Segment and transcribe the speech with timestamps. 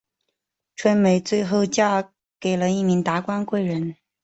[0.75, 3.97] 春梅最后嫁给了一名达官贵人。